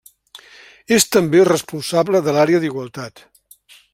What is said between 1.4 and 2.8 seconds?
responsable de l'àrea